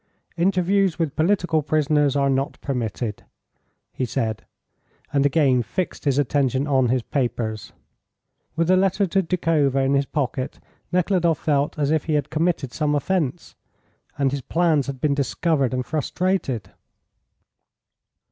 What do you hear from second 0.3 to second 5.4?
"Interviews with political prisoners are not permitted," he said, and